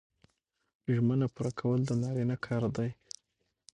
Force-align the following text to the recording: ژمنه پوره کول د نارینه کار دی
ژمنه 0.93 1.27
پوره 1.33 1.51
کول 1.59 1.79
د 1.85 1.91
نارینه 2.01 2.35
کار 2.45 2.63
دی 2.75 2.89